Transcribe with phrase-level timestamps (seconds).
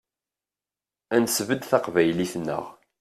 [1.15, 2.65] Ad nesbedd taqbaylit-nneɣ.